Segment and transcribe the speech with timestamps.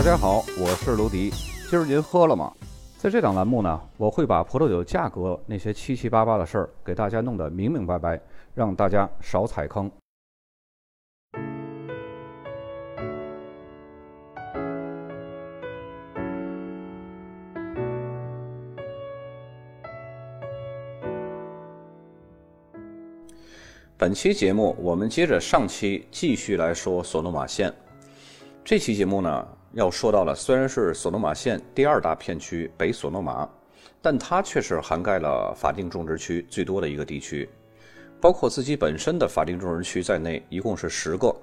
[0.00, 1.28] 大家好，我是卢迪。
[1.68, 2.50] 今儿您喝了吗？
[2.96, 8.18] 在这档栏目呢，我会把葡萄酒价格那些七七八八的事儿给大家弄得明明白白，
[8.54, 9.92] 让大家少踩坑。
[23.98, 27.70] 本期节目我们接着上期继续来说索诺玛县。
[28.62, 33.48] 这期节目呢，要说到了，虽然是索诺玛县第二大片区北索诺玛，
[34.02, 37.48] 但它却是涵盖了法定种植区最多的一个地区，
[38.20, 41.34] 包括自己本身的法定种植区在内，一共是十个。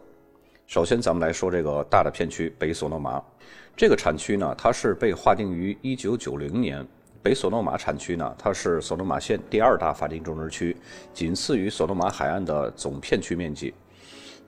[0.68, 3.22] 首先，咱们来说这个大的片区北索诺玛，
[3.76, 6.86] 这个产区呢，它是被划定于一九九零年。
[7.24, 10.78] 北索诺玛产区呢，它是索诺玛县第二大法定种植区，
[11.14, 13.74] 仅次于索诺玛海岸的总片区面积。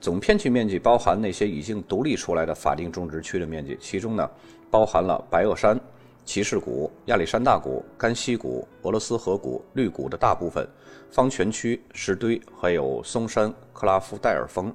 [0.00, 4.28] 总片区面积包含那些已经独立出来的法定种植区的面积，其中呢，
[4.70, 5.78] 包含了白垩山、
[6.24, 10.66] 骑士谷、亚历山大谷、甘溪谷、俄罗斯河谷、绿谷的大部分，
[11.10, 14.72] 方泉区、石堆，还有松山、克拉夫戴尔峰。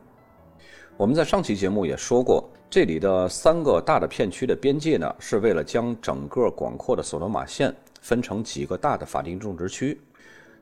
[0.95, 9.99] 我们在上期节目也说过，这里的三个大的片区的边界呢，是为了将整个广阔的索诺玛县分成几个大的法定种植区。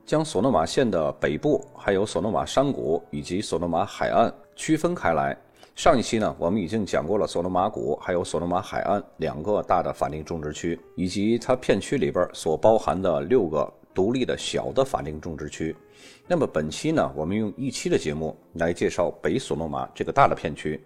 [0.06, 5.38] 将索诺玛县的北部，还有索诺玛山谷以及索诺玛海岸区分开来。
[5.76, 15.76] 上一期呢，我们已经讲过了索诺马谷还有索诺马海岸两个大的法定种植区，以及它片区里边所包含的六个独立的小的法定种植区。
[16.28, 20.80] 那么本期呢，我们用一期的节目来介绍北索诺马这个大的片区。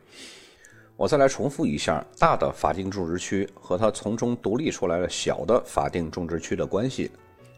[0.96, 7.12] 我再来重复一下大的法定种植区和它从中独立出来的小的法定种植区的关系。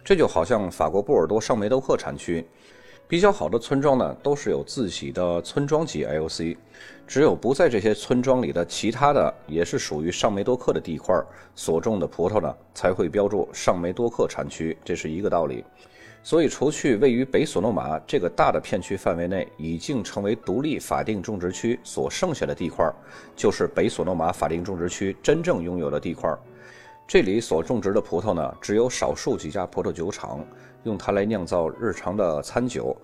[0.03, 2.45] 这就好像法国波尔多上梅多克产区，
[3.09, 6.55] 比较好的村庄呢，都是有自己的村庄级 AOC，
[7.07, 11.19] 只有不在这些村庄里的其他的也是属于上梅多克的地块
[11.55, 15.65] 所种的葡萄呢，才会标注上梅多克产区，这是一个道理。
[16.21, 22.87] 所以，除去位于北索诺玛这个大的片区范围内已经成为独立法定种植区所剩下的地块，
[23.35, 26.31] 就是北索诺玛法定种植区真正拥有的地块。
[27.07, 30.45] 这里所种植的葡萄呢，只有少数几家葡萄酒厂
[30.83, 32.95] 用它来酿造日常的餐酒。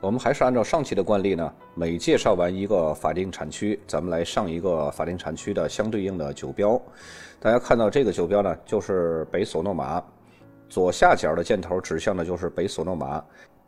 [0.00, 6.80] 我们还是按照上期的惯例呢，每介绍完一个法定产区，咱们来上一个法定产区的相对应的酒标。
[7.40, 10.02] 大家看到这个酒标呢，就是北索诺玛，
[10.68, 13.24] 左下角的箭头指向的就是北索诺玛。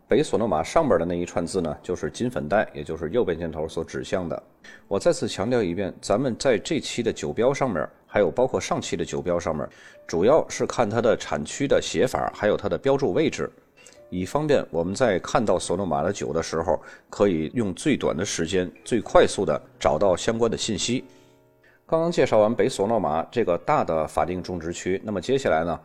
[0.09, 4.41] 北索诺玛上边的那一串字呢，就是金粉带，也就是右边箭头所指向的。
[4.87, 9.69] 我再次强调一遍，咱们在这期的酒标上面，还有包括上期的酒标上面，
[10.07, 13.53] 主要是看它的产区的写法，还有它的标注位置，
[14.09, 21.05] 以方便我们在看到索诺玛的酒的时候，可以用最短的时间、最快速的找到相关的信息。
[21.85, 25.79] 刚刚介绍完北索诺玛这个大的法定种植区，那么接下来呢？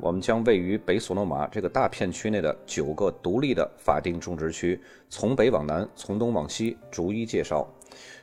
[0.00, 4.80] 我们将位于北索诺玛这个大片区内的九个独立的法定种植区，
[5.10, 7.68] 从北往南，从东往西逐一介绍。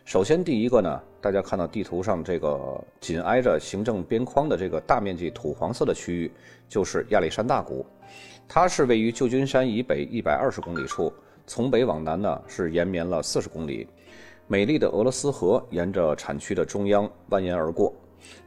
[0.03, 6.31] 首先，第一个呢，大家看到地图上这个紧挨着行政边框的这个大面积土黄色的区域，
[6.67, 7.85] 就是亚历山大谷。
[8.47, 11.13] 它是位于旧金山以北一百二十公里处，
[11.45, 13.87] 从北往南呢是延绵了四十公里。
[14.47, 17.93] 美丽的俄罗斯河沿着产区的中央蜿蜒而过，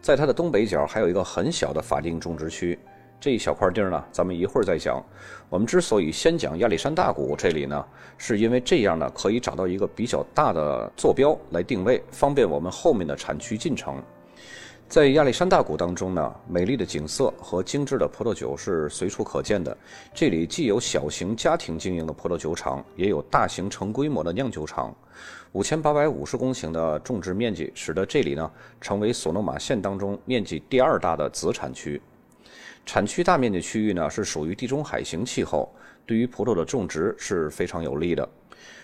[0.02, 2.78] 在它的东北角还有一个很小的法定种植区。
[3.24, 5.02] 这一小块地儿呢，咱们一会儿再讲。
[5.48, 7.82] 我们之所以先讲亚历山大谷这里呢，
[8.18, 13.96] 是因为这样呢可以找到一个比较大的坐标来定位，方便我们后面的产区进程。
[14.90, 19.74] 在亚历山大谷当中呢，美丽的景色和精致的葡萄酒是随处可见的。
[20.12, 24.94] 这里既有小型家庭经营的葡萄酒厂，也有大型成规模的酿酒厂。
[25.52, 28.50] 五千八百五十公顷的种植面积，使得这里呢
[28.82, 31.98] 成为索诺玛县当中面积第二大的子产区。
[32.86, 35.72] 产区大面积区域呢是属于地中海型气候，
[36.04, 38.28] 对于葡萄的种植是非常有利的。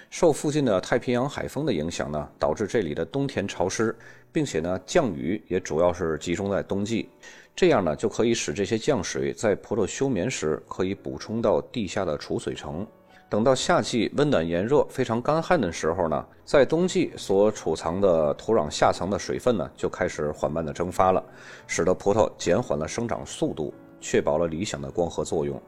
[0.08, 3.94] 受附近的太平洋海风的影响呢，导致这里的冬天潮湿，
[4.32, 7.08] 并且呢降雨也主要是集中在冬季，
[7.55, 12.85] 这样呢就可以使这些降水在葡萄休眠时可以补充到地下的储水层。
[13.29, 21.25] 等到夏季温暖炎热、非常干旱的时候呢，在冬季所储藏的土壤下层的水分呢就开始缓慢的蒸发了，
[21.69, 23.73] 使得葡萄减缓了生长速度。
[24.00, 25.61] 确保了理想的光合作用，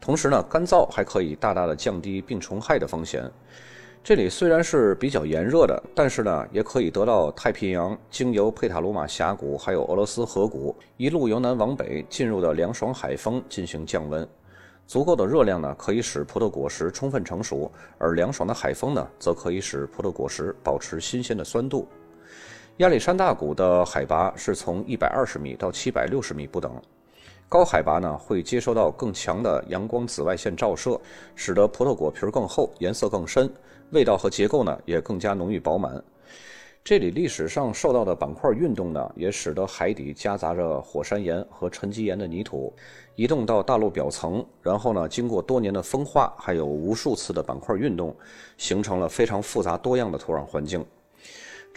[0.00, 3.30] 同时呢，干燥还可以大大的降低病虫害的风险。
[4.02, 14.26] 这里虽然是比较炎热的，但是呢，也可以得到太平洋经由佩塔鲁马峡谷还有俄罗斯河谷一路由南往北进入的凉爽海风进行降温。
[14.86, 21.86] 足够的热量呢，可以使葡萄果实充分成熟，而凉爽的海风呢，则可以使葡萄果实保持新鲜的酸度。
[22.78, 26.80] 亚历山大谷的海拔是从一百二十米到七百六十米不等。
[27.50, 31.00] 高海拔呢会接收到更强的阳光紫外线照射，
[31.34, 33.50] 使得葡萄果皮更厚，颜色更深，
[33.90, 36.02] 味道和结构呢也更加浓郁饱满。
[36.84, 42.70] 这里历史上受到的板块运动呢，也使得海底夹杂着火山岩和沉积岩的泥土
[43.14, 48.14] 移动到大陆表层，然后呢经过多年的风化，还有无数次的板块运动，
[48.58, 50.84] 形成了非常复杂多样的土壤环境。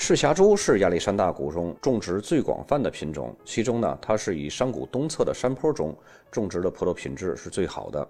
[0.04, 5.96] 赤霞珠是亚历山大谷中种植最广泛的品种，其中呢，它是以山谷东侧的山坡中
[6.32, 8.08] 种植的葡萄品质是最好的。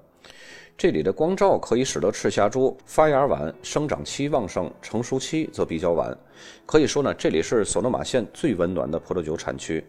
[0.77, 6.17] 这里的光照可以使得赤霞珠发芽晚，生长期旺盛，成熟期则比较晚。
[6.65, 9.83] 可以说呢，这里是索诺马县最温暖的葡萄酒产区。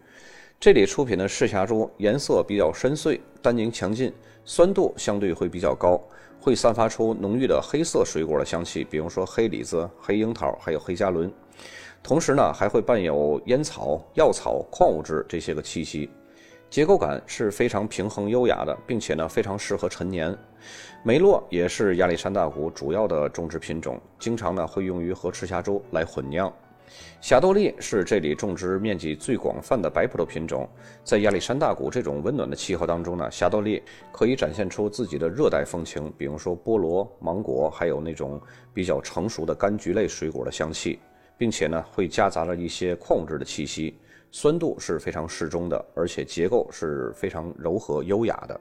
[0.58, 4.12] 这里出品的赤霞珠颜色比较深邃，单宁强劲，
[4.44, 6.02] 酸度相对会比较高，
[6.40, 11.32] 会散发出浓郁的黑色水果的香气，比如说黑李子、黑樱桃，还有黑加仑。
[12.02, 16.10] 同时呢，还会伴有烟草、药草、矿物质这些个气息，
[16.68, 20.36] 结构感是非常平衡优雅的，并且呢非常适合陈年。
[21.04, 26.52] 梅洛也是亚历山大谷主要的种植品种，经常呢会用于和赤霞珠来混酿。
[27.20, 30.68] 霞多丽是这里种植面积最广泛的白葡萄品种，
[31.04, 38.40] 在亚历山大谷这种温暖的气候当中呢，霞多丽可以展现出自己的热带风情，比如说菠萝、芒果，还有那种
[38.74, 40.98] 比较成熟的柑橘类水果的香气。
[41.36, 43.98] 并且呢，会夹杂着一些矿物质的气息，
[44.30, 48.60] 酸度是非常适中的，而且结构是非常柔和优雅的。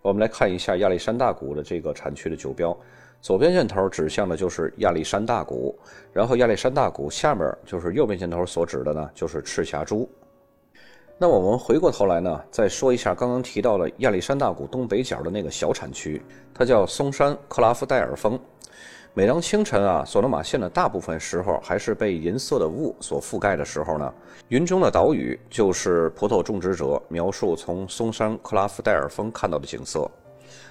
[0.00, 2.76] 我们来看一下亚历山大谷的这个产区的酒标，
[3.20, 5.78] 左边箭头指向的就是亚历山大谷，
[6.12, 10.10] 然后亚历山大谷下面就是右边箭头所指的呢，就是赤霞珠。
[11.18, 16.20] 那我们回过头来呢，再说一下刚刚提到了亚历山大谷东北角的那个小产区，
[16.52, 18.36] 它叫松山克拉夫戴尔峰。
[19.14, 24.14] 每当清晨啊，索诺马县的大部分时候还是被银色的雾所覆盖的时候呢，
[24.48, 30.10] 云中的岛屿就是葡萄种植者描述从松山克拉夫戴尔峰看到的景色。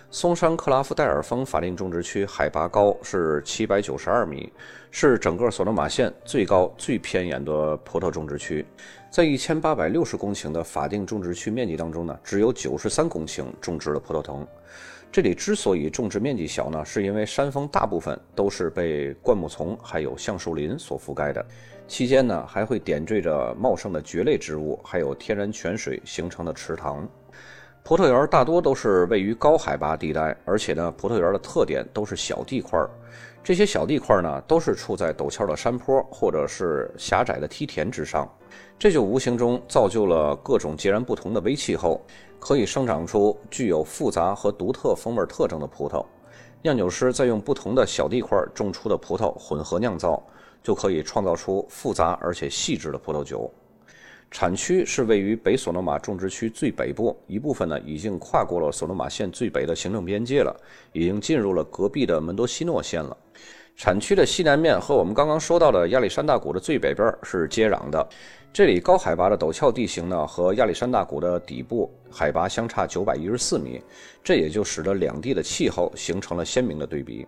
[0.09, 4.51] 松山克拉夫戴尔峰法定种植区海拔高是七百九十二米，
[4.89, 8.65] 是整个索诺马县最高最偏远的葡萄种植区。
[9.11, 14.45] 在一千八百六十公顷的法定种植区面积当中呢，只有九十三公顷种植了葡萄藤。
[15.11, 21.45] 这里之所以种植面积小呢，是因为山峰大部分都是被灌木丛还有橡树林所覆盖的，
[21.85, 27.05] 期间呢还会点缀着茂盛的蕨类植物，还有天然泉水形成的池塘。
[27.83, 32.79] 葡萄园大多都是位于高海拔地带，而且呢，葡萄园的特点都是小地块。
[33.43, 38.31] 这些小地块呢，都是处在陡峭的山坡或者是狭窄的梯田之上，
[38.79, 41.99] 这就无形中造就了各种截然不同的微气候。
[42.41, 46.03] 可以生长出具有复杂和独特风味特征的葡萄。
[46.63, 50.21] 酿酒师再用不同的小地块种出的葡萄混合酿造，
[50.63, 53.49] 就可以创造出复杂而且细致的葡萄酒。
[54.31, 60.55] 产区是位于北索诺马种植区最北部，一部分呢已经跨过了索诺马县最北的行政边界了，
[60.93, 63.15] 已经进入了隔壁的门多西诺县了。
[63.75, 68.07] 产区的西南面和我们刚刚说到的亚历山大谷的最北边是接壤的。
[68.53, 73.81] 这里高海拔的陡峭地形呢，和亚历山大谷的底部海拔相差九百一十四米，
[74.21, 77.25] 这也就使得两地的气候形成了鲜明的对比。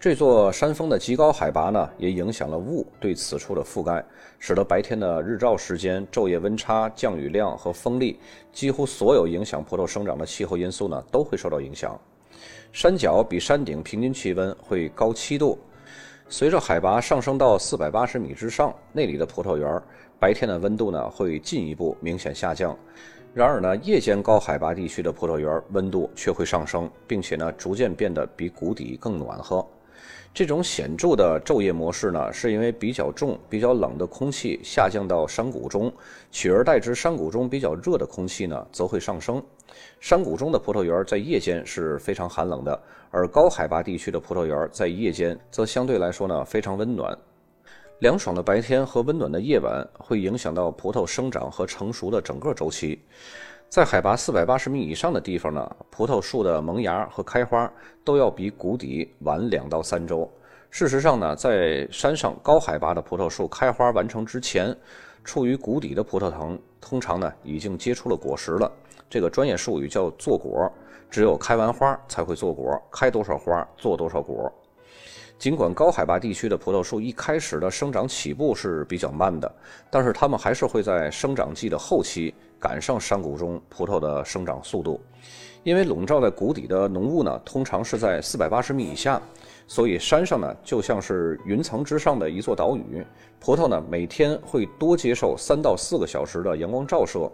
[0.00, 4.04] 这座山峰的极高海拔呢，也影响了雾对此处的覆盖，
[4.40, 8.18] 使得白天的日照时间、昼夜温差、降雨量和风力，
[8.52, 11.96] 几乎所有影响葡萄生长的气候因素呢，都会受到影响。
[12.72, 15.56] 山脚比山顶平均气温会高七度，
[16.36, 19.80] 随着海拔上升到四百八十米之上，那里的葡萄园。
[20.18, 22.76] 白天的温度呢会进一步明显下降，
[23.32, 29.64] 然而呢，夜间高海拔地区的葡萄园温度却会上升，并且呢，逐渐变得比谷底更暖和。
[30.32, 35.92] 这种显著的昼夜模式呢，是因为比较重、比较冷的空气下降到山谷中，
[36.32, 39.40] 取而代之，山谷中比较热的空气呢，则会上升。
[40.00, 47.16] 山谷中的葡萄园在夜间是非常寒冷的，而高海拔地区的葡萄园在夜间则相对来说呢，非常温暖。
[48.00, 53.00] 凉爽的白天和温暖的夜晚会影响到葡萄生长和成熟的整个周期。
[53.68, 57.72] 在海拔四百八十米以上的地方呢，葡萄树的萌芽和开花
[58.04, 60.30] 都要比谷底晚两到三周。
[60.70, 64.76] 事实上呢，在山上高海拔的葡萄树开花完成之前，
[65.22, 68.70] 处于谷底的葡萄藤通常呢已经结出了果实了。
[69.14, 70.68] 这个专业术语叫坐果，
[71.08, 74.52] 只有开完花才会坐果，开多少花坐多少果。
[75.38, 79.48] 尽管高海拔地区的葡萄树一开始的生长起步是比较慢的，
[79.88, 85.00] 但是它们还是会在生长季的后期赶上山谷中葡萄的生长速度。
[85.62, 89.22] 因为笼罩在谷底的浓雾呢，通常是在四百八十米以下，
[89.68, 93.06] 所以山上呢就像是云层之上的一座岛屿。
[93.38, 97.30] 葡萄呢每天会多接受三到四个小时的阳光照射，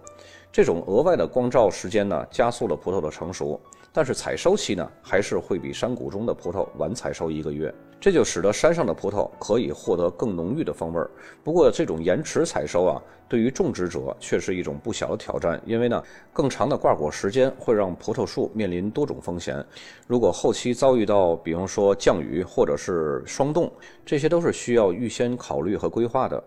[0.52, 3.60] 这种额外的光照时间呢，加速了葡萄的成熟。
[3.92, 11.10] 但是采收期呢，还是会比山谷中的葡萄晚采收一个月，这就使得山上的葡萄可以获得更浓郁的风味儿。
[11.42, 16.00] 不过，这种延迟采收啊，对于种植者却是一种不小的挑战，因为呢，
[16.32, 19.64] 更长的挂果时间会让葡萄树面临多种风险。
[20.06, 23.70] 如果后期遭遇到，比方说降雨或者是霜冻，
[24.06, 26.42] 这些都是需要预先考虑和规划的。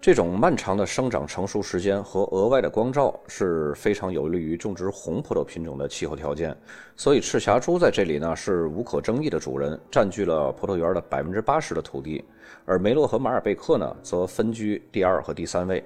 [0.00, 6.56] 这种漫长的生长成熟时间和额外的光照是非常有利于种植红葡萄品种的气候条件，
[6.96, 12.24] 所以赤霞珠在这里呢是无可争议的主人，占据了葡萄园的百分之八十的土地，
[12.64, 15.82] 而梅洛和马尔贝克呢则分居第二和第三位。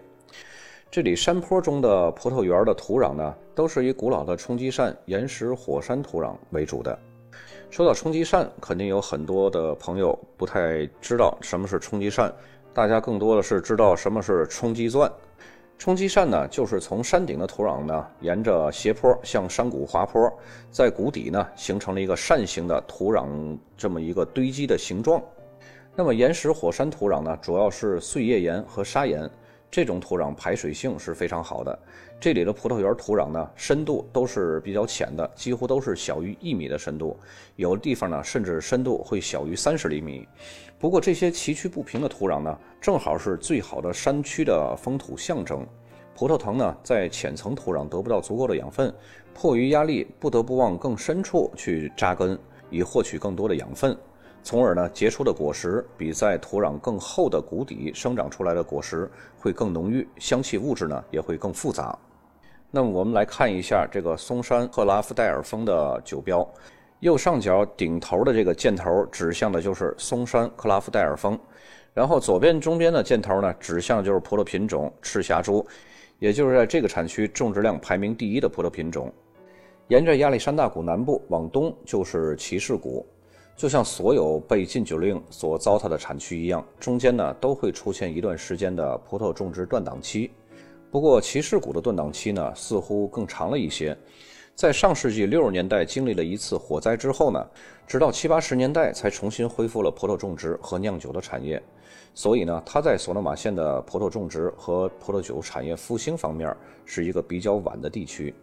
[0.90, 6.96] 这里山坡中的葡萄园的土壤呢都是以古老的冲积扇岩石火山土壤为主的。
[7.70, 12.30] 说到冲积扇，肯定有很多的朋友不太知道什么是冲积扇。
[12.74, 15.10] 大家更多的是知道什么是冲击钻，
[15.76, 20.32] 冲击扇呢，就是从山顶的土壤呢，沿着斜坡向山谷滑坡，
[20.70, 25.22] 在谷底呢形成了一个扇形的土壤这么一个堆积的形状。
[25.94, 29.28] 那么岩石火山土壤呢，主要是碎叶岩和砂岩。
[29.72, 31.78] 这种土壤排水性是非常好的，
[32.20, 37.18] 这里的葡萄园土壤呢，深度都是比较浅的，几乎都是小于一米的深度，
[37.56, 40.28] 有的地方呢，甚至深度会小于三十厘米。
[40.78, 45.66] 不过这些崎岖不平的土壤呢，正好是最好的山区的风土象征。
[46.14, 48.94] 葡萄藤呢，在浅层土壤得不到足够的养分，
[49.32, 52.38] 迫于压力，不得不往更深处去扎根，
[52.68, 53.96] 以获取更多的养分。
[54.44, 59.08] 从而呢，结出的果实比在土壤更厚的谷底生长出来的果实
[59.38, 61.96] 会更浓郁，香气物质呢也会更复杂。
[62.70, 66.46] 那么我们来看一下这个松山克拉夫戴尔峰的酒标，
[66.98, 71.38] 右上角顶头的这个箭头指向的就是松山克拉夫戴尔峰，
[71.94, 75.64] 然后左边中间的箭头呢指向就是葡萄品种赤霞珠，
[76.18, 79.12] 也就是在这个产区种植量排名第一的葡萄品种。
[79.86, 83.06] 沿着亚历山大谷南部往东就是骑士谷。
[83.56, 90.30] 就像所有被禁酒令所糟蹋的产区一样，中间呢都会出现一段时间的葡萄种植断档期。
[90.90, 93.96] 不过骑士谷的断档期呢似乎更长了一些。
[94.54, 97.42] 在上世纪六十年代经历了一次火灾之后呢，
[97.86, 101.62] 直到七八十年代才重新恢复了葡萄种植和酿酒的产业。
[102.14, 106.54] 所以呢，它在索诺马县的葡萄种植和葡萄酒产业复兴方面
[106.84, 108.34] 是一个比较晚的地区。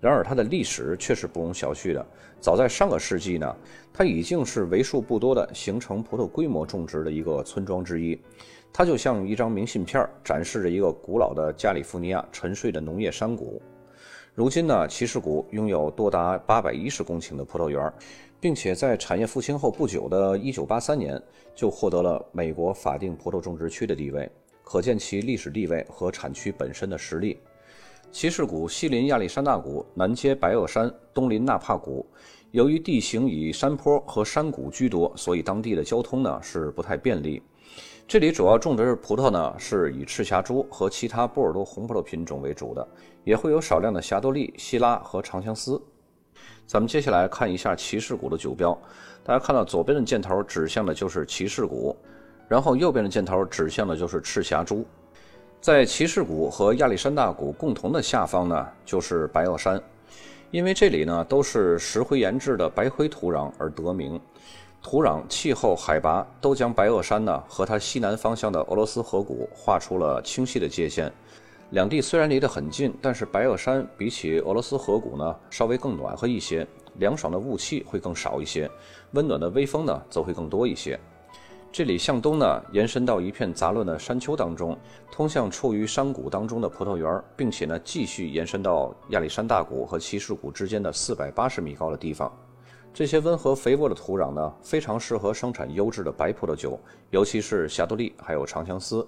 [0.00, 2.04] 然而，它的历史却是不容小觑的。
[2.40, 3.56] 早在上个世纪呢，
[3.92, 8.18] 它已经是为数不多的形成葡萄规模种植的一个村庄之一。
[8.72, 13.60] 它就像一张明信片，展示着一个古老的加利福尼亚沉睡的农业山谷。
[14.34, 17.92] 如今呢，骑士谷拥有多达八百一十公顷的葡萄园，
[18.40, 21.22] 并且在产业复兴后不久的1983年
[21.54, 24.30] 就获得了美国法定葡萄种植区的地位，
[24.64, 27.38] 可见其历史地位和产区本身的实力。
[28.12, 32.04] 骑士谷西临亚历山大谷，南接白垩山，东临纳帕谷。
[32.50, 37.40] 由于地形以山坡和山谷居多，所以当地的交通呢是不太便利。
[38.08, 42.86] 这里主要种植的葡萄呢是以赤霞珠和其他波尔多红葡萄品种为主的，
[43.22, 45.80] 也会有少量的霞多丽、希拉和长相思。
[46.66, 48.76] 咱们接下来看一下骑士谷的酒标，
[49.22, 51.96] 大家看到左边的箭头指向的就是骑士谷，
[52.48, 54.84] 然后右边的箭头指向的就是赤霞珠。
[55.60, 59.78] 在骑士谷和亚历山大谷共同的下方呢，就是白垩山，
[60.50, 64.18] 因为这里呢都是石灰岩质的白灰土壤而得名。
[64.82, 71.12] 土壤、气候、海拔都将白垩山呢和它西南方向的俄罗斯河谷画出了清晰的界限。
[71.72, 78.68] 两地虽然离得很近，但是白垩山比起俄罗斯河谷呢稍微更暖和一些，凉爽的雾气会更少一些，
[79.10, 80.98] 温暖的微风呢则会更多一些。
[81.72, 84.76] 这里向东呢，延伸到一片杂乱的山丘当中，
[85.08, 92.30] 通向处于山谷当中的葡萄园，并且呢，继续延伸到亚历山大谷和骑士谷之间的四百八十米高的地方。
[92.92, 96.76] 这些温和肥沃的土壤呢，非常适合生产优质的白葡萄酒，
[97.10, 99.06] 尤其是霞多丽还有长相思。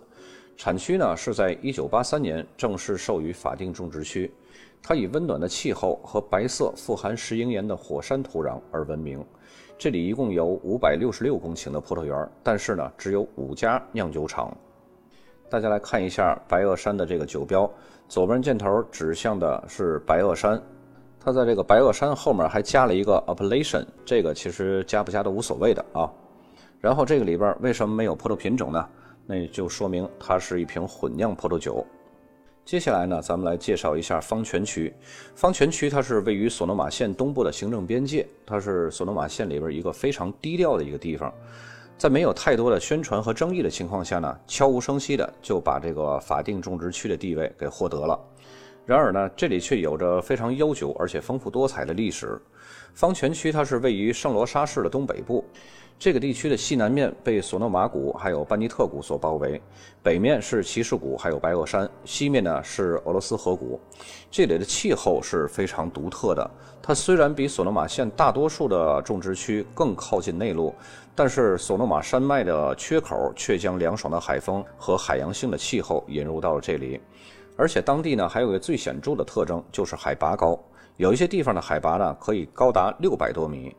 [0.57, 4.33] 产区呢是在一九八三年正式授予法定种植区，
[4.81, 9.25] 它以温暖的气候和白色富含石英岩的火山土壤而闻名。
[9.79, 14.57] 这里一共有五百六十六公顷的葡萄园，但是呢，只有五家酿酒厂。
[15.49, 17.71] 大家来看一下白垩山的这个酒标，
[18.09, 20.63] 左边箭头指向的是白垩山，
[21.19, 26.11] 它在这个白垩山后面还加了一个 appellation，这个其实加不加都无所谓的啊。
[26.81, 28.89] 然后这个里边为什么没有葡萄品种呢？
[29.27, 31.85] 那就说明它是一瓶混酿葡萄酒。
[32.65, 34.93] 接下来呢，咱们来介绍一下方泉区。
[35.35, 41.33] 方泉区它是位于索诺马县东部的行政边界，它是索诺马县里边一个非常低调的一个地方。
[41.99, 48.19] 在没有太多的宣传和争议的情况下呢，悄无声息的就把这个法定种植区的地位给获得了。
[48.87, 52.41] 然而呢，这里却有着非常悠久而且丰富多彩的历史。
[52.95, 55.45] 方泉区它是位于圣罗莎市的东北部。
[56.03, 59.63] 这个地区的西南面被索诺马谷还有班尼特谷所包围，
[60.03, 63.79] 北面是骑士谷还有白垩山，西面呢是俄罗斯河谷。
[64.29, 66.51] 这里的气候是非常独特的。
[66.83, 70.75] 它虽然比索诺马县大多数的种植区更靠近内陆，
[71.15, 77.01] 但是索诺马山脉的缺口却将凉爽的海风和海洋性的气候引入到了这里。
[77.57, 80.59] 而且当地呢还有个最显著的特征，就是海拔高，
[80.97, 83.73] 有一些地方的海拔呢可以高达六百多米。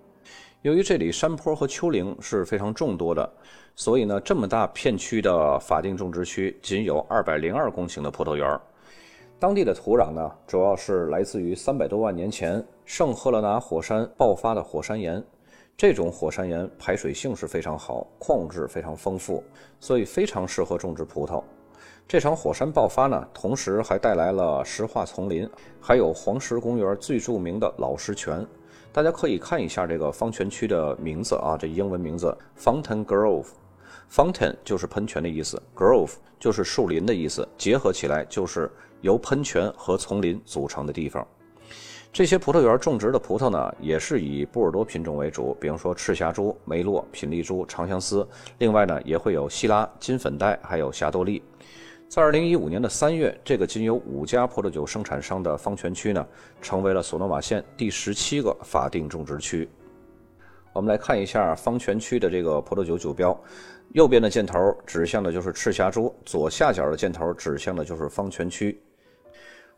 [0.63, 3.29] 由于这里山坡和丘陵是非常众多的，
[3.75, 8.57] 所以呢，这么大片区的法定种植区仅有二百零二公顷的葡萄园。
[9.37, 15.21] 当地的土壤呢，主要是来自于三百多万年前圣赫勒拿火山爆发的火山岩。
[15.75, 19.43] 这种火山岩排水性是非常好，矿质非常丰富，
[19.81, 21.43] 所以非常适合种植葡萄。
[22.07, 25.49] 这场火山爆发呢，同时还带来了石化丛林，
[25.81, 28.47] 还有黄石公园最著名的老石泉。
[28.93, 33.47] 大家可以看一下这个方泉区的名字啊，这英文名字 Fountain Grove。
[34.11, 38.71] Fountain 就是喷泉的意思，Grove 就是树林的意思，结合起来就是
[39.01, 41.27] 由喷泉和丛林组成的地方。
[42.11, 48.27] 这些葡萄园种植的葡萄呢，也是以波尔多品种为主，比如说赤霞珠、梅洛、品丽珠、长相思，
[48.59, 51.41] 另外呢也会有西拉、金粉黛，还有霞多丽。
[52.13, 56.23] 在二零一五年的三月，这个仅有五家葡萄酒生产商的方泉区呢，
[56.61, 59.67] 成为了索诺瓦县第十七个法定种植区。
[60.73, 63.35] 我们来看一下方泉区的这个葡萄酒酒标，
[63.93, 68.79] 右边的箭头指向的就是赤霞珠，左下角的箭头指向的就是方泉区。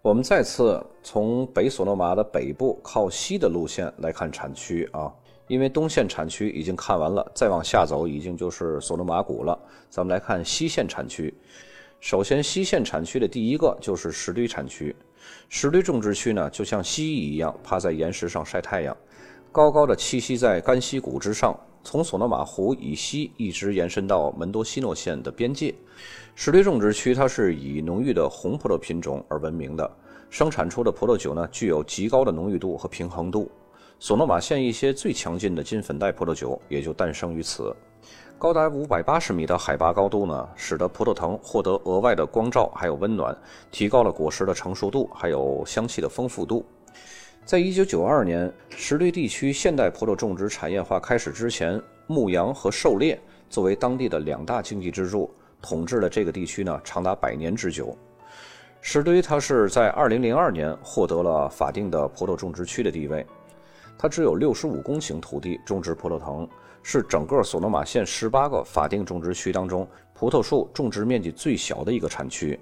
[0.02, 5.10] 我们再次从北索诺玛的北部靠西的路线来看产区啊，
[5.48, 9.58] 因为东线产区已经看完了，再往下走已经就是索诺玛谷了。
[9.90, 11.34] 咱们来看西线产区。
[12.06, 14.96] 首先，西线产区的第一个就是石堆产区。
[15.50, 18.96] 石堆种植区呢，就像蜥蜴一样趴在岩石上晒太阳，
[19.52, 25.74] 高高的栖息在干溪谷之上，从索诺马湖以西一直延伸到门多西诺县的边界。
[26.36, 29.92] 石堆种植区它是以浓郁的红葡萄品种而闻名的，
[30.30, 33.50] 生产出的葡萄酒呢，具有极高的浓郁度和平衡度。
[33.98, 37.76] 索诺马县一些最强劲的金粉黛葡萄酒也就诞生于此。
[38.38, 43.36] 高达五百八十米的海拔高度呢，使得葡萄藤获得额外的光照，还有温暖，
[43.72, 46.66] 提高了果实的成熟度，还有香气的丰富度。
[47.46, 53.18] 在一九九二年石堆地区现代葡萄种植产业化开始之前，牧羊和狩猎
[53.50, 57.98] 作为当地的两大经济支柱，统治了这个地区呢长达百年之久。
[58.82, 63.26] 石堆它是在二零零二年获得了法定的葡萄种植区的地位，
[63.98, 66.48] 它只有六十五公顷土地种植葡萄藤。
[66.88, 72.60] 是整个索诺马县十八个法定种植区当中，葡萄树种植面积最小的一个产区。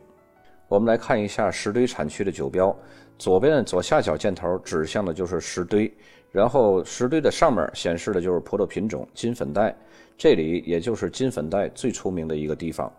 [0.70, 2.74] 我们来看一下石堆产区的酒标，
[3.18, 5.94] 左边左下角箭头指向的就是石堆，
[6.32, 9.76] 然后石堆的上面显示的就是葡萄品种金粉黛，
[10.18, 12.90] 这里也就是金粉黛最出名的一个地方。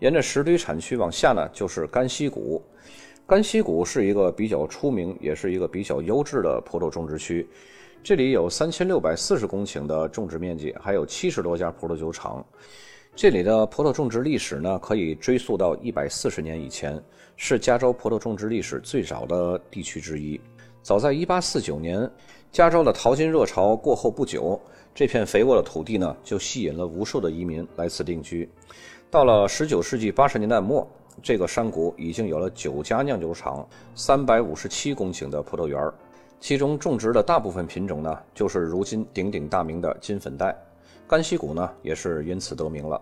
[0.00, 2.62] 沿着石堆产区往下呢，就是甘溪谷。
[3.26, 7.48] 甘溪谷是一个比较出名，也是一个比较优质的葡萄种植区。
[8.02, 12.44] 这里有三千六百四十公顷的种植面积，还有七十多家葡萄酒厂。
[13.14, 17.00] 这里的葡萄种植历史呢，可以追溯到一百四十年以前，
[17.36, 20.40] 是加州葡萄种植历史最早的地区之一。
[20.82, 22.10] 早在一八四九年，
[22.50, 24.58] 加州的淘金热潮过后不久，
[24.94, 28.48] 这片肥沃的土地呢，就吸引了无数的移民来此定居。
[29.10, 30.88] 到了十九世纪八十年代末，
[31.22, 35.92] 这个山谷已经有了九家酿酒厂，三百五十七公顷的葡萄园儿。
[36.40, 40.56] 其中种植的大部分品种呢，就是如今鼎鼎大名的金粉黛，
[41.06, 43.00] 甘溪谷呢也是因此得名了。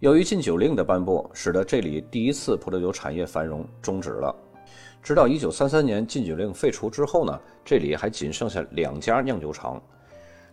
[0.00, 4.34] 由于禁酒令的颁布，使得这里第一次葡萄酒产业繁荣终止了。
[5.00, 9.80] 直到1933年禁酒令废除之后呢，这里还仅剩下两家酿酒厂，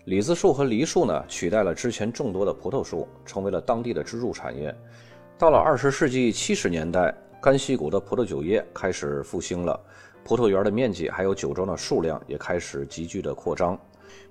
[0.06, 4.74] 李子树和梨树呢取代了之前众多的葡萄树，成为了当地的支柱产业。
[5.40, 9.78] 到了20世纪70年代，甘溪谷的葡萄酒业开始复兴了。
[10.24, 13.78] 葡萄园的面积还有酒庄的数量也开始急剧的扩张，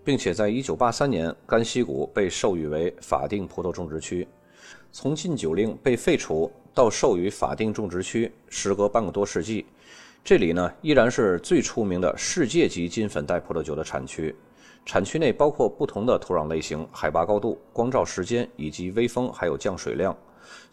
[0.05, 4.27] 并且在1983年，甘溪谷被授予为法定葡萄种植区。
[4.93, 9.67] 从禁酒令被废除到授予法定种植区，时隔半个多世纪，
[10.25, 14.35] 这里呢依然是最出名的世界级金粉黛葡萄酒的产区。
[14.87, 20.17] 产区内包括不同的土壤类型、海拔高度、光照时间以及微风还有降水量。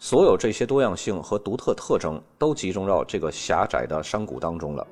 [0.00, 4.86] 所有这些多样性和独特特征都集中到这个狭窄的山谷当中了。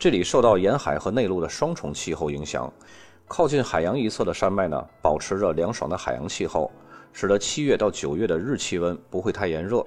[0.00, 2.72] 这里受到沿海和内陆的双重气候影响，
[3.28, 6.72] 靠近海洋一侧的山脉呢，保持着凉爽的海洋气候，
[7.12, 9.84] 使得七月到九月的日气温不会太炎热。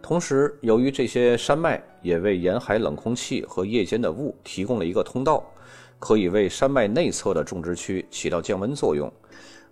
[0.00, 5.44] 同时，由于这些山脉也为沿海冷空气和夜间的雾提供了一个通道，
[5.98, 9.12] 可以为山脉内侧的种植区起到降温作用。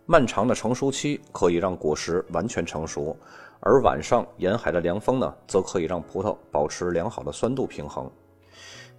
[0.04, 3.16] 漫长的成熟期可以让果实完全成熟，
[3.60, 8.12] 而晚上沿海的凉风呢，则可以让葡萄保持良好的酸度平衡。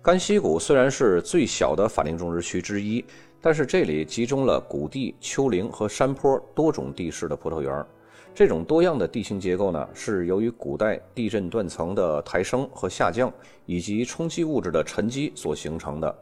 [0.05, 3.03] 甘溪谷虽然是最小的法定种植区之一，
[3.41, 7.83] 但是这里集中了谷地、丘陵和山坡多种地势的葡萄园。
[8.31, 13.33] 这种多样的地形结构呢，是由于古代地震断层的抬升和下降，
[13.65, 16.15] 以及冲击物质的沉积所形成的。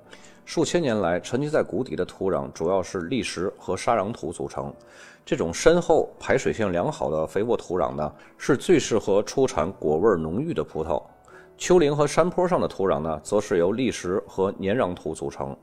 [0.46, 4.74] 数千年来，沉积在谷底的土壤主要是砾石和沙壤土组成。
[5.26, 11.04] 这种深厚、排水性良好的肥沃土壤呢，是最适合出产果味浓郁的葡萄。
[11.58, 15.56] 丘陵和山坡上的土壤呢，则是由砾石和粘壤土组成。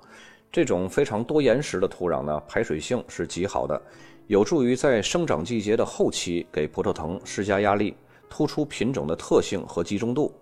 [0.51, 3.81] 这种非常多岩石的土壤呢，排水性是极好的。
[4.27, 7.95] 有助于在生长季节的后期给葡萄藤施加压力，
[8.29, 10.33] 突出品种的特性和集中度。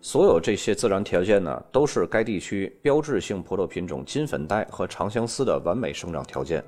[0.00, 6.62] 所有这些自然条件呢，都是该地区标志性葡萄品种金粉黛和长相思的完美生长条件。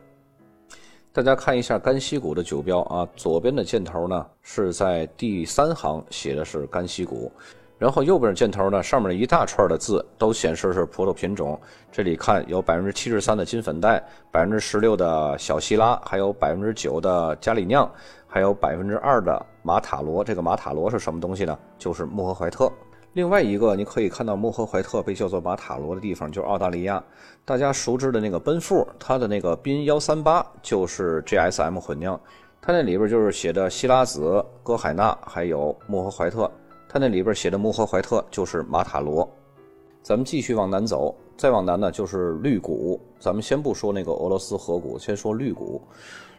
[1.12, 7.30] 大家看一下干溪谷的酒标啊，左边的箭头呢是在第三行写的是干溪谷。
[7.78, 11.60] 然后右边箭头呢，上面一大串的字都显示是葡萄品种。
[11.92, 17.90] 这里看有百分之七十三的金粉黛，百分之十六的小希拉，还有百分之九的加里酿，
[18.26, 20.24] 还有百分之二的马塔罗。
[20.24, 21.58] 这个马塔罗是什么东西呢？
[21.78, 22.72] 就是穆赫怀特。
[23.12, 27.02] 另外一个你可以看到穆赫怀特被叫做马塔罗的地方，就是澳大利亚。
[27.44, 32.18] 大家熟知的那个奔富，它的那个宾幺三八就是 GSM 混酿，
[32.60, 36.50] 它那里边就是写的希拉子、哥海纳，还有穆赫怀特。
[36.88, 39.28] 它那里边写的穆赫怀特就是马塔罗。
[40.02, 43.00] 咱们继续往南走，再往南呢就是绿谷。
[43.18, 45.82] 咱们先不说那个俄罗斯河谷，先说绿谷。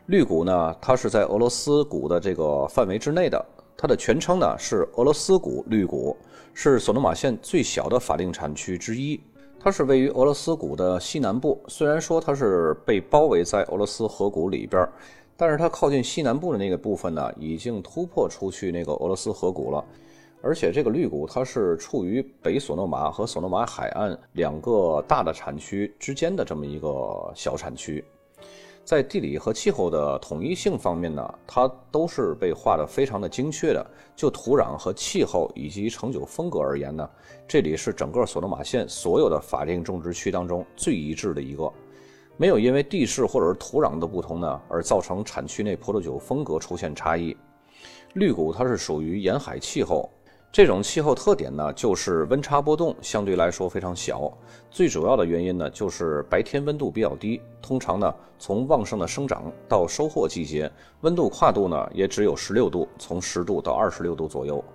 [0.06, 3.46] 绿谷呢，它是在俄罗斯谷的这个范围之内的。
[3.76, 6.16] 它的全称呢是俄罗斯谷绿谷，
[6.54, 9.20] 是索诺马县最小的法定产区之一。
[9.60, 11.62] 它是位于俄罗斯谷的西南部。
[11.68, 14.88] 虽然说它是被包围在俄罗斯河谷里边，
[15.36, 19.84] 但是它靠近西南部的那个部分呢，已经突破出去那个俄罗斯河谷了。
[20.42, 28.06] 而且这个绿谷它是处于北索诺马和索诺马海岸两个大的产区之间的这么一个小产区，
[28.86, 33.86] 在地理和气候的统一性方面呢，它都是被画的非常的精确的。
[34.16, 37.08] 就土壤和气候以及成酒风格而言呢，
[37.48, 41.72] 这里是整个索诺马县所有的法定种植区当中最一致的一个，
[42.38, 47.36] 没有因为地势或者是土壤的不同呢而造成产区内葡萄酒风格出现差异。
[48.14, 50.10] 绿谷它是属于沿海气候。
[50.58, 54.36] 这种气候特点呢，就是温差波动相对来说非常小。
[54.72, 57.40] 最主要的原因呢，就是白天温度比较低。
[57.62, 60.68] 通常呢，从旺盛的生长到收获季节，
[61.02, 64.66] 温度跨度呢也只有十六度，从十度到二十六度左右。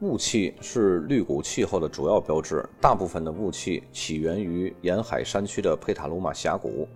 [0.00, 6.86] 雾气是绿谷气候的主要标志，大部分的雾气起源于沿海山区的佩塔鲁马峡谷。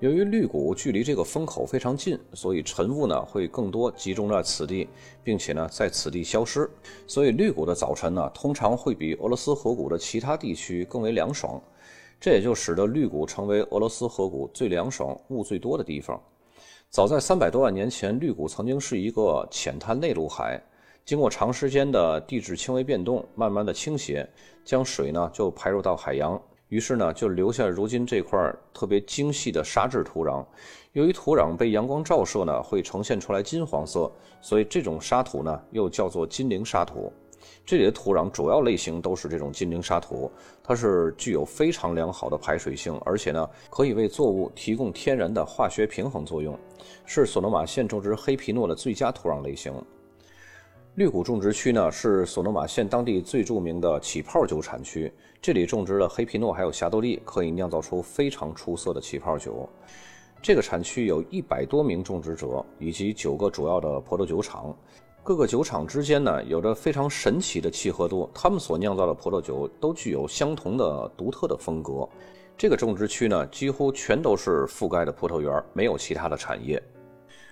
[0.00, 4.88] 由于绿谷距离这个风口非常近，所以晨雾呢会更多集中在此地，
[5.22, 6.70] 并且呢在此地消失。
[7.06, 11.62] 所以绿谷的早晨呢通常会比俄罗斯河谷的其他地区更为凉爽，
[12.18, 16.18] 这也就使得绿谷成为俄罗斯河谷最凉爽、雾最多的地方。
[16.88, 20.58] 早在三百多万年前，绿谷曾经是一个浅滩内陆海，
[21.04, 24.26] 经过长时间的地质轻微变动，慢慢的倾斜，
[24.64, 26.40] 将水呢就排入到海洋。
[26.70, 28.38] 于是呢，就留下如今这块
[28.72, 30.44] 特别精细的沙质土壤。
[30.92, 37.12] 由于土壤被阳光照射呢，会呈现出来金黄色，所以这种沙土呢又叫做金陵沙土。
[37.66, 40.30] 这里的土壤主要类型都是这种金陵沙土，
[40.62, 46.56] 它是具有非常良好的排水性，而且呢可以为作物提供天然的化学平衡作用，
[47.04, 49.72] 是索诺马县种植黑皮诺的最佳土壤类型。
[51.00, 55.10] 绿谷种植区呢是索诺马县当地最著名的起泡酒产区，
[55.40, 59.66] 这里种植了黑皮诺还有霞多丽，可以酿造出非常出色的起泡酒。
[60.42, 64.76] 这个产区有一百多名种植者以及九个主要的葡萄酒厂，
[65.22, 72.06] 各个酒厂之间呢有着非常神奇的契合度，他们所酿造的葡萄酒都具有相同的独特的风格。
[72.58, 76.82] 这个种植区呢几乎全都是覆盖的葡萄园，没有其他的产业。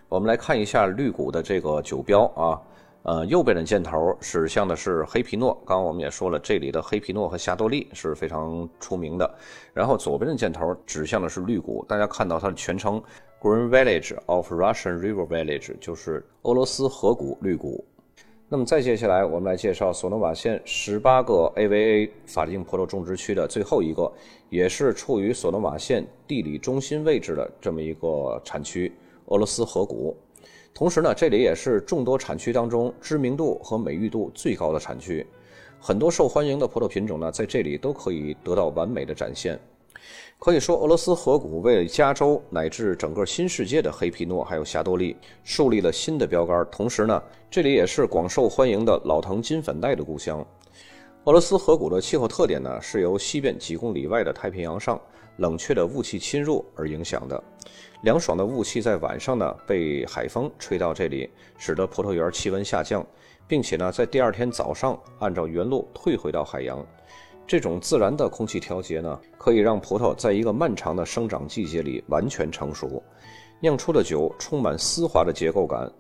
[0.07, 2.61] 我们来看一下绿谷的这个酒标啊。
[3.09, 9.35] 呃，右边的箭头指向的是黑皮诺，刚刚我们也说了，这里的黑皮诺和霞多丽是非常出名的。
[9.73, 13.03] 然后左边的箭头指向的是绿谷，大家看到它的全称
[13.41, 17.83] Green Village of Russian River Village，就是俄罗斯河谷绿谷。
[18.47, 24.13] 那么再接下来，我们来介绍索诺瓦县十八个 AVA 法定葡萄种植区的最后一个，
[24.51, 28.93] 也是处于索诺瓦县地理中心位置的这么一个产区——
[29.29, 30.15] 俄罗斯河谷。
[30.75, 35.27] 同时呢，这里也是众多产区当中知名度和美誉度最高的产区，
[35.81, 39.59] 很多受欢迎的葡萄品种呢，在这里都可以得到完美的展现。
[40.39, 46.65] 可以说，俄罗斯河谷为加州乃至整个新世界的黑皮诺还有霞多丽树立了新的标杆。
[46.71, 50.47] 同时呢，这里也是广受欢迎的老藤金粉黛的故乡。
[51.25, 54.99] 俄罗斯河谷的气候特点呢，是由西边几公里外的太平洋上
[55.39, 57.43] 冷却的雾气侵入而影响的。
[58.03, 63.05] 凉爽的雾气在晚上呢，被海风吹到这里，使得葡萄园气温下降，
[63.49, 66.85] 并且呢，在第二天早上按照原路退回到海洋。
[67.45, 73.03] 这种自然的空气调节呢，可以让葡萄在一个漫长的生长季节里完全成熟，
[73.59, 75.91] 酿出的酒充满丝滑的结构感。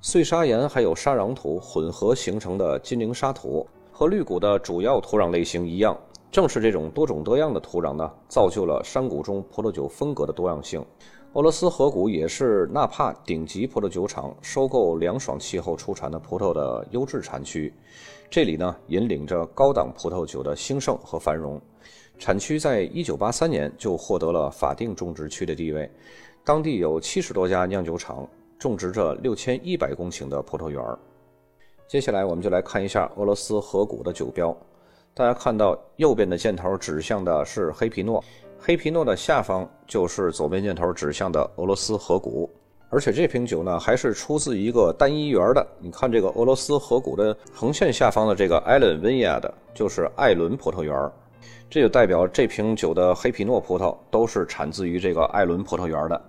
[0.00, 5.96] 碎砂岩还有沙壤土混合形成的金陵沙土，和绿谷的主要土壤类型一样，
[6.30, 10.84] 正是这种多种多样的土壤呢，造就了山谷中葡萄酒风格的多样性。
[11.36, 17.70] 俄罗斯河谷也是纳帕顶级葡萄酒厂收购凉爽气候出产的葡萄的优质产区。
[18.30, 21.60] 这里呢，引领着高档葡萄酒的兴盛和繁荣。
[22.18, 25.90] 产区在一九八三年就获得了法定种植区的地位，
[26.42, 28.26] 当地有七十多家酿酒厂，
[28.58, 30.82] 种植着六千一百公顷的葡萄园。
[31.86, 34.56] 接下来，我们就来看一下俄罗斯河谷的酒标。
[35.12, 38.24] 大家看到右边的箭头指向的是黑皮诺，
[38.66, 42.50] 黑皮诺的下方就是左边箭头指向的俄罗斯河谷。
[42.90, 45.64] 而且这瓶酒呢，还是出自一个单一园的。
[45.78, 51.08] 你看这个俄罗斯河谷的横线下方的这个艾伦温亚的，就是艾伦葡萄园，
[51.70, 56.20] 这就代表这瓶酒的黑皮诺葡萄都是产自于这个艾伦葡萄园的。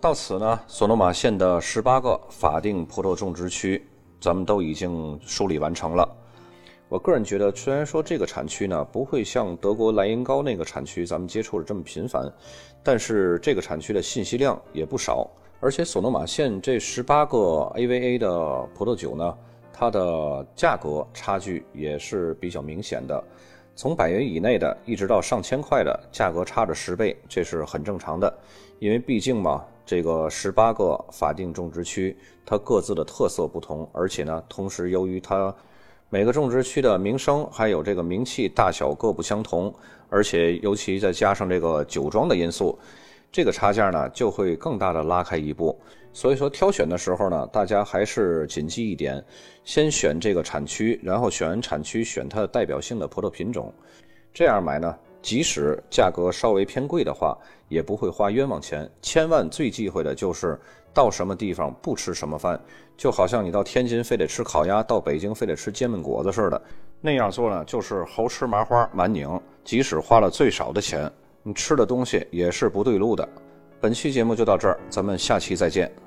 [0.00, 3.86] 到此呢，索诺马县的十八个法定葡萄种植区，
[4.20, 6.08] 咱们都已经梳理完成了。
[6.88, 12.32] 我个人觉得，虽然说这个产区呢不会像德国莱茵高那个产区咱们接触的这么频繁，
[12.82, 15.28] 但是这个产区的信息量也不少。
[15.58, 17.38] 而且索诺马县这十八个
[17.74, 19.36] AVA 的葡萄酒呢，
[19.72, 23.24] 它的价格差距也是比较明显的，
[23.74, 28.32] 从百元以内的，一直到上千块的价格差着十倍，这是很正常的。
[28.78, 35.52] 因为毕竟嘛，这个十八个法定种植区，它各自的特色不同，而且呢，同时由于它
[36.08, 39.74] 每个种植区的名声还有这个名气大小各不相同，
[40.08, 42.78] 而且尤其再加上这个酒庄的因素。
[43.32, 45.76] 这个差价呢，就会更大的拉开一步。
[46.12, 49.22] 所以说，挑选的时候呢，大家还是谨记一点：
[49.64, 53.74] 先选这个产区，然后选产区，选它的代表性的葡萄品种。
[54.32, 57.36] 这样买呢，即使价格稍微偏贵的话，
[57.68, 58.88] 也不会花冤枉钱。
[59.02, 60.58] 千万最忌讳的就是
[60.96, 62.58] 到什么地方不吃什么饭，
[62.96, 66.62] 就好像你到天津非得吃烤鸭，到北京非得吃煎饼果子似的。
[67.02, 69.28] 那样做呢，就是猴吃麻花满拧。
[69.62, 71.12] 即使花了最少的钱。
[71.42, 73.28] 你吃的东西也是不对路的。
[73.78, 76.05] 本期节目就到这儿，咱们下期再见。